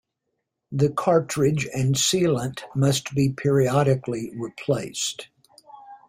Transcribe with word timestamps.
The 0.71 0.89
cartridge 0.89 1.67
and 1.75 1.93
sealant 1.93 2.61
must 2.73 3.13
be 3.13 3.29
periodically 3.33 4.33
replaced. 4.35 5.27